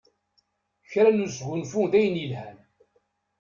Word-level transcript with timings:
Kra 0.89 1.09
n 1.15 1.23
usgunfu 1.25 1.81
d 1.91 1.93
ayen 1.99 2.15
yelhan. 2.21 2.57